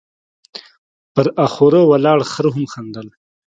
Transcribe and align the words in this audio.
،پر 1.13 1.27
اخوره 1.45 1.81
ولاړ 1.85 2.19
خره 2.31 2.51
هم 2.55 2.65
خندل، 2.73 3.07